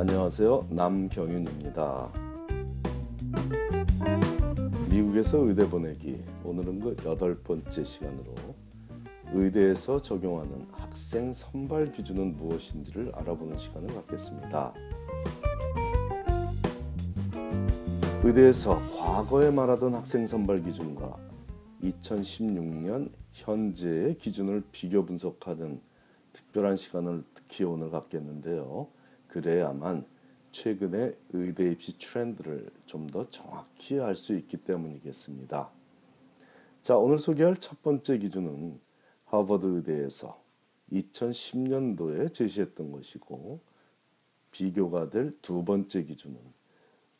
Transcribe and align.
안녕하세요. 0.00 0.68
남경윤입니다. 0.70 2.10
미국에서 4.88 5.36
의대 5.46 5.68
보내기 5.68 6.24
오늘은 6.42 6.80
그 6.80 6.96
여덟 7.04 7.38
번째 7.42 7.84
시간으로 7.84 8.34
의대에서 9.34 10.00
적용하는 10.00 10.68
학생 10.72 11.34
선발 11.34 11.92
기준은 11.92 12.38
무엇인지를 12.38 13.12
알아보는 13.14 13.58
시간을 13.58 13.94
갖겠습니다. 13.94 14.72
의대에서 18.24 18.80
과거에 18.96 19.50
말하던 19.50 19.92
학생 19.92 20.26
선발 20.26 20.62
기준과 20.62 21.14
2016년 21.82 23.10
현재의 23.34 24.16
기준을 24.16 24.62
비교 24.72 25.04
분석하는 25.04 25.82
특별한 26.32 26.76
시간을 26.76 27.22
특히 27.34 27.64
오늘 27.64 27.90
갖겠는데요. 27.90 28.88
그래야만 29.30 30.04
최근의 30.52 31.16
의대 31.32 31.70
입시 31.70 31.96
트렌드를 31.98 32.70
좀 32.86 33.06
더 33.08 33.28
정확히 33.30 33.98
알 34.00 34.16
수 34.16 34.34
있기 34.36 34.56
때문이겠습니다. 34.58 35.70
자, 36.82 36.96
오늘 36.96 37.18
소개할 37.18 37.56
첫 37.58 37.82
번째 37.82 38.18
기준은 38.18 38.80
하버드 39.26 39.66
의대에서 39.66 40.40
2010년도에 40.92 42.32
제시했던 42.34 42.90
것이고 42.92 43.60
비교가 44.50 45.08
될 45.10 45.32
두 45.40 45.64
번째 45.64 46.02
기준은 46.04 46.38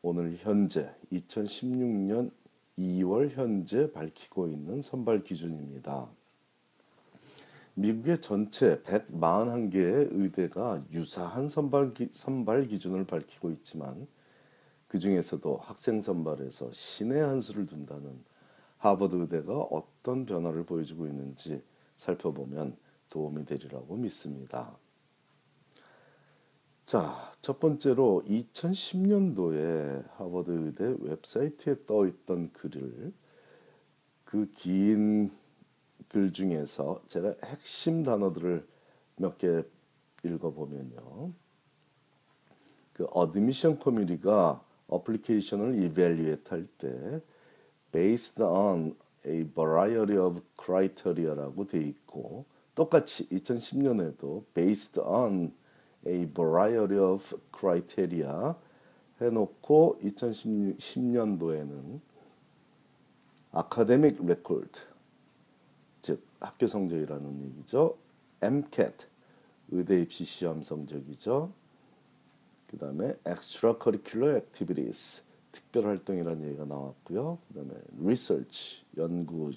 오늘 0.03 0.37
현재 0.37 0.93
2016년 1.13 2.33
2월 2.79 3.31
현재 3.31 3.93
밝히고 3.93 4.49
있는 4.49 4.81
선발 4.83 5.23
기준입니다. 5.23 6.09
미국의 7.75 8.21
전체 8.21 8.81
141개의 8.83 10.09
의대가 10.13 10.83
유사한 10.93 11.49
선발, 11.49 11.95
기, 11.95 12.09
선발 12.11 12.67
기준을 12.67 13.07
밝히고 13.07 13.51
있지만 13.53 14.07
그 14.89 14.99
중에서도 14.99 15.57
학생 15.59 16.03
선발에서 16.03 16.73
신의 16.73 17.23
한 17.23 17.41
수를 17.41 17.67
둔다는 17.67 18.23
하버드 18.79 19.17
의대가 19.17 19.55
어떤 19.55 20.27
변화를 20.27 20.65
보여주고 20.65 21.07
있는지 21.07 21.63
살펴보면 21.97 22.77
도움이 23.09 23.45
되리라고 23.45 23.97
믿습니다. 23.97 24.77
자, 26.85 27.31
첫 27.41 27.61
번째로 27.61 28.25
2010년도에 28.27 30.09
하버드 30.17 30.51
의대 30.51 30.97
웹사이트에 30.99 31.85
떠 31.87 32.07
있던 32.07 32.53
글을 32.53 33.13
그 34.25 34.51
긴 34.55 35.31
글 36.11 36.33
중에서 36.33 37.03
제가 37.09 37.35
핵심 37.45 38.03
단어들을 38.03 38.67
몇 39.17 39.39
개 39.39 39.63
읽어보면요. 40.25 41.33
그 42.93 43.07
admission 43.13 43.79
committee가 43.79 44.63
application을 44.89 45.83
evaluate 45.85 46.49
할때 46.49 47.21
based 47.93 48.43
on 48.43 48.97
a 49.27 49.45
variety 49.45 50.19
of 50.19 50.43
criteria라고 50.59 51.67
돼 51.67 51.81
있고 51.81 52.45
똑같이 52.75 53.29
2010년에도 53.29 54.45
based 54.55 55.01
on 55.01 55.53
a 56.07 56.27
variety 56.27 56.99
of 56.99 57.39
criteria 57.57 58.55
해놓고 59.21 59.99
2010년도에는 60.03 62.01
academic 63.55 64.19
record 64.23 64.71
즉 64.73 64.90
학교 66.41 66.67
성적이라는 66.67 67.45
얘기죠. 67.45 67.97
MCAT 68.43 69.07
의대 69.71 70.01
입시 70.01 70.25
시험 70.25 70.63
성적이죠. 70.63 71.53
그 72.67 72.79
다음에 72.79 73.15
extracurricular 73.27 74.37
activities 74.37 75.23
특별 75.53 75.87
활동이라는 75.87 76.49
얘기가 76.49 76.65
나왔고요. 76.65 77.39
그 77.49 77.55
다음에 77.55 77.75
research 78.01 78.85
연구 78.97 79.51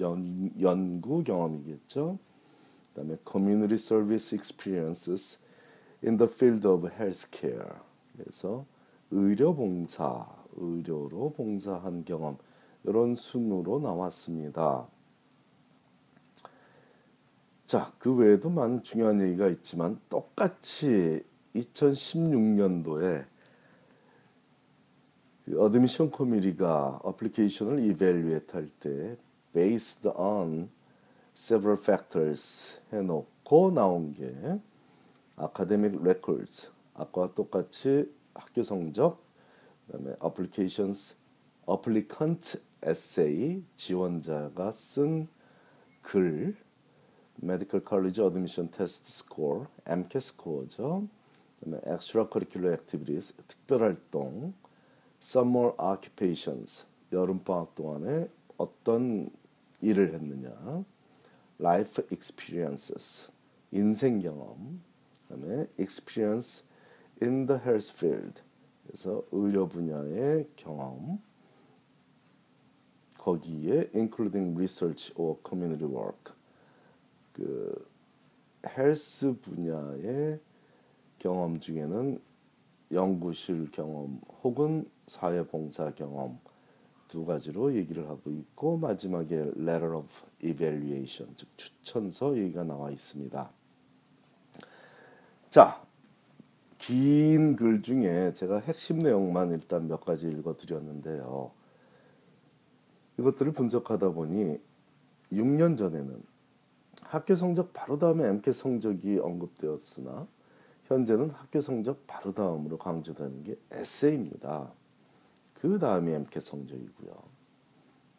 연, 0.00 0.50
연구 0.60 1.22
경험이겠죠. 1.24 2.18
그 2.92 3.00
다음에 3.00 3.16
community 3.28 3.74
service 3.74 4.36
experiences 4.36 5.38
in 6.04 6.16
the 6.16 6.30
field 6.30 6.66
of 6.66 6.88
healthcare. 6.88 7.76
그래서 8.16 8.66
의료 9.10 9.54
봉사, 9.54 10.26
의료로 10.56 11.32
봉사한 11.36 12.04
경험 12.04 12.38
이런 12.84 13.14
순으로 13.14 13.78
나왔습니다. 13.80 14.88
자, 17.66 17.92
그 17.98 18.14
외에도 18.14 18.48
많은 18.48 18.84
중요한 18.84 19.20
얘기가 19.20 19.48
있지만 19.48 19.98
똑같이 20.08 21.24
2016년도에 21.56 23.26
그 25.44 25.60
admission 25.60 26.12
committee가 26.12 27.00
application을 27.02 27.82
evaluate 27.82 28.52
할때 28.52 29.16
based 29.52 30.08
on 30.14 30.70
several 31.34 31.76
factors 31.76 32.80
해놓고 32.92 33.72
나온 33.72 34.12
게 34.12 34.32
academic 35.40 35.98
records 35.98 36.70
아까와 36.94 37.34
똑같이 37.34 38.08
학교 38.32 38.62
성적 38.62 39.24
그다음에 39.86 40.14
applications 40.24 41.16
applicant 41.68 42.60
essay 42.86 43.64
지원자가 43.74 44.70
쓴글 44.70 46.65
medical 47.42 47.80
college 47.80 48.18
admission 48.20 48.68
test 48.68 49.08
score 49.08 49.66
MCAT 49.86 50.20
스코어죠 50.20 51.08
그다음에 51.60 51.80
extracurricular 51.86 52.72
activities 52.72 53.34
특별 53.46 53.82
활동 53.82 54.54
summer 55.20 55.72
occupations 55.80 56.86
여름 57.12 57.42
방학 57.42 57.74
동안에 57.74 58.28
어떤 58.56 59.30
일을 59.80 60.14
했느냐 60.14 60.84
life 61.60 62.04
experiences 62.12 63.30
인생 63.72 64.20
경험 64.20 64.80
그다음에 65.28 65.66
experience 65.78 66.64
in 67.22 67.46
the 67.46 67.60
health 67.60 67.92
field 67.92 68.42
그래서 68.86 69.22
의료 69.32 69.66
분야의 69.68 70.48
경험 70.56 71.20
거기에 73.18 73.90
including 73.94 74.56
research 74.56 75.12
or 75.16 75.36
community 75.44 75.84
work 75.84 76.35
그 77.36 77.86
헬스 78.66 79.34
분야의 79.42 80.40
경험 81.18 81.60
중에는 81.60 82.18
연구실 82.92 83.70
경험 83.72 84.20
혹은 84.42 84.88
사회봉사 85.06 85.92
경험 85.94 86.38
두 87.08 87.26
가지로 87.26 87.74
얘기를 87.74 88.08
하고 88.08 88.30
있고 88.30 88.78
마지막에 88.78 89.34
letter 89.36 89.96
of 89.96 90.08
evaluation 90.42 91.36
즉 91.36 91.48
추천서 91.58 92.38
얘기가 92.38 92.64
나와 92.64 92.90
있습니다. 92.90 93.50
자, 95.50 95.82
긴 96.78 97.56
글 97.56 97.82
중에 97.82 98.32
제가 98.32 98.60
핵심 98.60 99.00
내용만 99.00 99.50
일단 99.52 99.88
몇 99.88 100.04
가지 100.04 100.26
읽어 100.26 100.56
드렸는데요. 100.56 101.50
이것들을 103.18 103.52
분석하다 103.52 104.10
보니 104.10 104.58
6년 105.32 105.76
전에는 105.76 106.35
학교 107.08 107.34
성적 107.36 107.72
바로 107.72 107.98
다음에 107.98 108.24
MCAT 108.24 108.52
성적이 108.52 109.18
언급되었으나 109.18 110.26
현재는 110.84 111.30
학교 111.30 111.60
성적 111.60 112.06
바로 112.06 112.32
다음으로 112.32 112.78
강조되는 112.78 113.44
게 113.44 113.58
에세이입니다. 113.70 114.72
그 115.54 115.78
다음이 115.78 116.12
MCAT 116.12 116.40
성적이고요. 116.40 117.12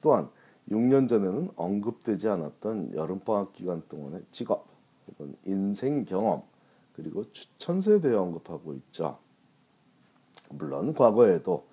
또한 0.01 0.29
6년 0.69 1.07
전에는 1.07 1.51
언급되지 1.55 2.27
않았던 2.27 2.93
여름방학 2.93 3.53
기간 3.53 3.83
동안의 3.87 4.23
직업 4.31 4.67
혹은 5.07 5.35
인생 5.45 6.05
경험 6.05 6.43
그리고 6.93 7.29
추천서에 7.31 8.01
대해 8.01 8.15
언급하고 8.15 8.73
있죠. 8.73 9.19
물론 10.49 10.93
과거에도 10.93 11.67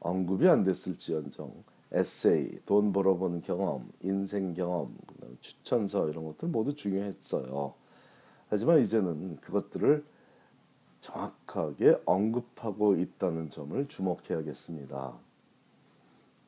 언급이 0.00 0.48
안 0.48 0.64
됐을지언정 0.64 1.52
에세이, 1.90 2.60
돈 2.66 2.92
벌어보는 2.92 3.42
경험, 3.42 3.90
인생 4.02 4.52
경험, 4.54 4.94
추천서 5.40 6.08
이런 6.08 6.24
것들 6.24 6.48
모두 6.48 6.74
중요했어요. 6.74 7.74
하지만 8.48 8.80
이제는 8.80 9.36
그것들을 9.36 10.04
정확하게 11.00 12.00
언급하고 12.04 12.96
있다는 12.96 13.50
점을 13.50 13.86
주목해야겠습니다. 13.86 15.14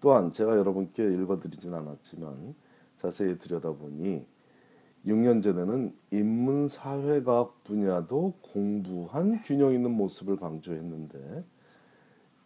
또한 0.00 0.32
제가 0.32 0.56
여러분께 0.56 1.04
읽어드리진 1.04 1.74
않았지만 1.74 2.54
자세히 2.96 3.38
들여다보니 3.38 4.26
6년 5.06 5.42
전에는 5.42 5.94
인문사회과학 6.10 7.64
분야도 7.64 8.34
공부한 8.42 9.42
균형 9.42 9.72
있는 9.72 9.90
모습을 9.92 10.36
강조했는데 10.36 11.44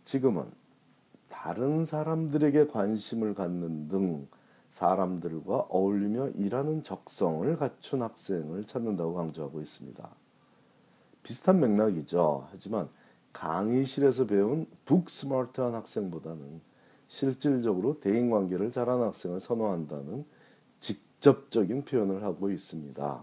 지금은 0.05 0.50
다른 1.29 1.85
사람들에게 1.85 2.69
관심을 2.69 3.35
갖는 3.35 3.88
등 3.88 4.29
사람들과 4.74 5.66
어울리며 5.68 6.30
일하는 6.30 6.82
적성을 6.82 7.56
갖춘 7.58 8.02
학생을 8.02 8.64
찾는다고 8.64 9.14
강조하고 9.14 9.60
있습니다. 9.60 10.10
비슷한 11.22 11.60
맥락이죠. 11.60 12.48
하지만 12.50 12.88
강의실에서 13.32 14.26
배운 14.26 14.66
북스마트한 14.84 15.74
학생보다는 15.74 16.60
실질적으로 17.06 18.00
대인관계를 18.00 18.72
잘하는 18.72 19.04
학생을 19.04 19.38
선호한다는 19.38 20.24
직접적인 20.80 21.84
표현을 21.84 22.24
하고 22.24 22.50
있습니다. 22.50 23.22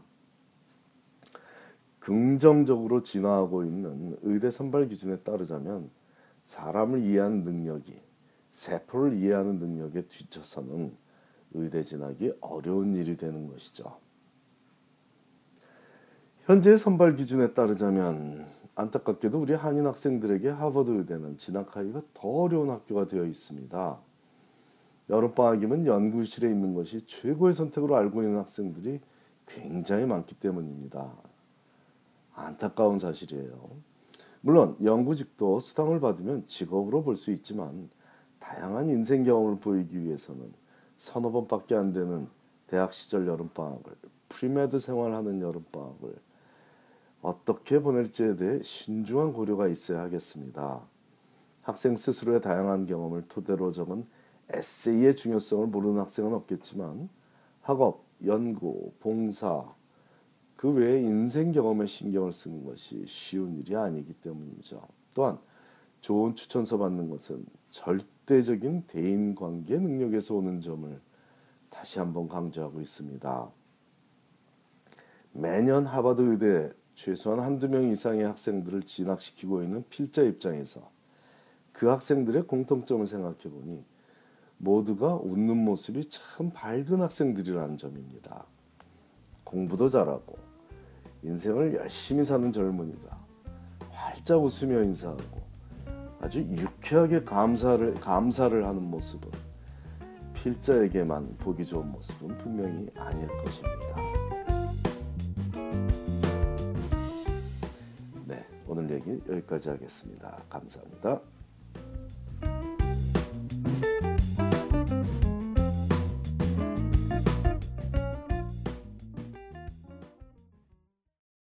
긍정적으로 2.00 3.04
진화하고 3.04 3.66
있는 3.66 4.18
의대 4.22 4.50
선발 4.50 4.88
기준에 4.88 5.18
따르자면 5.18 5.90
사람을 6.46 7.04
이해하는 7.04 7.44
능력이 7.44 8.00
세포를 8.54 9.18
이해하는 9.18 9.60
능력에 9.60 10.04
뒤쳐서는 10.04 11.11
의대 11.54 11.84
진학이 11.84 12.34
어려운 12.42 12.96
일이 12.96 13.18
되는 13.18 13.48
것이죠. 13.48 13.98
현재 16.46 16.76
선발 16.76 17.16
기준에 17.16 17.54
따르자면 17.54 18.48
안타깝게도 18.76 19.42
우리 19.42 19.54
한인 19.54 19.86
학생들에게 19.86 20.50
하버드 20.50 20.90
의대는 20.92 21.38
진학하기가 21.38 22.02
더 22.14 22.28
어려운 22.28 22.70
학교가 22.70 23.08
되어 23.08 23.26
있습니다. 23.26 24.00
여름방학이면 25.10 25.86
연구실에 25.86 26.50
있는 26.50 26.74
것이 26.74 27.06
최고의 27.06 27.54
선택으로 27.54 27.96
알고 27.98 28.24
있는 28.24 28.38
학생들이 28.40 29.02
굉장히 29.46 30.06
많기 30.06 30.36
때문입니다. 30.36 31.12
안타까운 32.34 32.98
사실이에요. 32.98 33.70
물론 34.40 34.78
연구직도 34.82 35.60
수당을 35.60 36.00
받으면 36.00 36.48
직업으로 36.48 37.04
볼 37.04 37.18
수 37.18 37.32
있지만 37.32 37.90
다양한 38.40 38.90
인생 38.90 39.24
경험을 39.24 39.60
보이기 39.60 40.02
위해서는 40.02 40.52
서너 41.02 41.32
번밖에 41.32 41.74
안 41.74 41.94
되는 41.94 42.28
대학 42.68 42.94
시절 42.94 43.26
여름방학을 43.26 43.96
pre-med 44.30 44.78
생활하는 44.78 45.42
여름방학을 45.42 46.16
어떻게 47.24 47.82
보낼지에 47.82 48.36
대해 48.36 48.62
신중한 48.62 49.34
고려가 49.34 49.68
있어야 49.68 50.02
하겠습니다. 50.02 50.80
학생 51.64 51.98
스스로의 51.98 52.40
다양한 52.40 52.86
경험을 52.86 53.28
토대로 53.28 53.72
적은 53.72 54.06
에세이의 54.50 55.16
중요성을 55.16 55.66
모르는 55.68 56.00
학생은 56.02 56.36
없겠지만 56.36 57.10
학업, 57.62 58.06
연구, 58.24 58.92
봉사, 59.00 59.74
그 60.56 60.70
외에 60.70 61.02
인생 61.02 61.52
경험에 61.52 61.88
신경을 61.88 62.32
쓰는 62.32 62.64
것이 62.64 63.08
쉬운 63.08 63.58
일이 63.58 63.76
아니기 63.76 64.14
때문이죠. 64.14 64.80
또한 65.16 65.40
좋은 66.02 66.36
추천서 66.36 66.78
받는 66.78 67.10
것은 67.10 67.44
절대적인 67.72 68.84
대인 68.88 69.34
관계 69.34 69.78
능력에서 69.78 70.36
오는 70.36 70.62
점을 70.62 71.02
다시 71.70 72.00
한번 72.00 72.28
강조하고 72.28 72.82
있습니다. 72.82 73.50
매년 75.34 75.86
하버드 75.86 76.22
의대 76.22 76.72
최소한 76.94 77.40
한두 77.40 77.70
명 77.70 77.90
이상의 77.90 78.26
학생들을 78.26 78.84
진학시키고 78.84 79.64
있는 79.64 79.84
필자 79.90 80.22
입장에서 80.22 80.92
그 81.72 81.88
학생들의 81.88 82.44
공통점을 82.44 83.08
생각해 83.08 83.38
보니 83.44 83.84
모두가 84.58 85.16
웃는 85.16 85.58
모습이 85.58 86.10
참 86.10 86.52
밝은 86.52 87.02
학생들이라는 87.02 87.78
점입니다. 87.78 88.46
공부도 89.44 89.90
잘하고 89.90 90.38
인생을 91.24 91.76
열심히 91.76 92.24
사는 92.24 92.52
젊은이가 92.52 93.26
활짝 93.90 94.44
웃으며 94.44 94.84
인사하고 94.84 95.41
아주 96.22 96.42
유쾌하게 96.42 97.24
감사를 97.24 97.96
감사를 97.96 98.66
하는 98.66 98.84
모습은 98.84 99.32
필자에게만 100.36 101.38
보기 101.38 101.66
좋은 101.66 101.92
모습은 101.92 102.38
분명히 102.38 102.88
아닐 102.96 103.28
것입니다. 103.28 103.96
네, 108.26 108.46
오늘 108.68 108.92
얘기 108.92 109.20
여기까지 109.28 109.70
하겠습니다. 109.70 110.44
감사합니다. 110.48 111.22